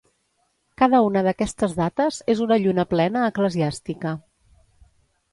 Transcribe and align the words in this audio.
Cada 0.81 1.01
una 1.07 1.21
d'aquestes 1.27 1.75
dates 1.79 2.17
és 2.33 2.41
una 2.45 2.57
lluna 2.63 2.85
plena 2.93 3.25
eclesiàstica. 3.33 4.15